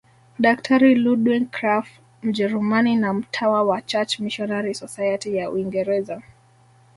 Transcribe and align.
Daktari 0.39 0.95
Ludwig 0.95 1.49
Krapf 1.51 1.89
Mjerumani 2.23 2.95
na 2.95 3.13
mtawa 3.13 3.63
wa 3.63 3.81
Church 3.81 4.19
Missionary 4.19 4.73
Society 4.73 5.35
ya 5.35 5.51
Uingereza 5.51 6.21